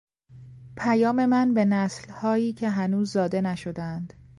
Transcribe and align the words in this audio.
پیام 0.77 1.25
من 1.25 1.53
به 1.53 1.65
نسلهایی 1.65 2.53
که 2.53 2.69
هنوز 2.69 3.11
زاده 3.11 3.41
نشدهاند 3.41 4.13